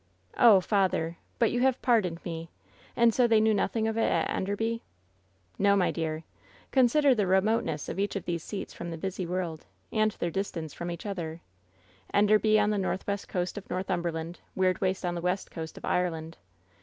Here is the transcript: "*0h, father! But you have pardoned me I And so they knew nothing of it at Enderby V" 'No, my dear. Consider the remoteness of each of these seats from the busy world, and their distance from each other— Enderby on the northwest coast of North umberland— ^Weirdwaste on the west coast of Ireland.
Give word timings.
"*0h, 0.35 0.63
father! 0.63 1.17
But 1.37 1.51
you 1.51 1.59
have 1.59 1.79
pardoned 1.83 2.25
me 2.25 2.49
I 2.97 3.01
And 3.03 3.13
so 3.13 3.27
they 3.27 3.39
knew 3.39 3.53
nothing 3.53 3.87
of 3.87 3.97
it 3.97 4.07
at 4.09 4.31
Enderby 4.31 4.77
V" 4.77 4.81
'No, 5.63 5.75
my 5.75 5.91
dear. 5.91 6.23
Consider 6.71 7.13
the 7.13 7.27
remoteness 7.27 7.87
of 7.87 7.99
each 7.99 8.15
of 8.15 8.25
these 8.25 8.43
seats 8.43 8.73
from 8.73 8.89
the 8.89 8.97
busy 8.97 9.27
world, 9.27 9.67
and 9.91 10.09
their 10.13 10.31
distance 10.31 10.73
from 10.73 10.89
each 10.89 11.05
other— 11.05 11.41
Enderby 12.15 12.59
on 12.59 12.71
the 12.71 12.79
northwest 12.79 13.27
coast 13.29 13.59
of 13.59 13.69
North 13.69 13.89
umberland— 13.91 14.37
^Weirdwaste 14.57 15.07
on 15.07 15.13
the 15.13 15.21
west 15.21 15.51
coast 15.51 15.77
of 15.77 15.85
Ireland. 15.85 16.39